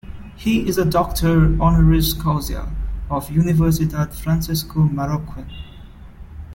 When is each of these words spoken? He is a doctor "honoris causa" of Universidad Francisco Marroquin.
He 0.35 0.67
is 0.67 0.79
a 0.79 0.83
doctor 0.85 1.61
"honoris 1.61 2.13
causa" 2.15 2.75
of 3.11 3.27
Universidad 3.27 4.15
Francisco 4.15 4.79
Marroquin. 4.79 5.47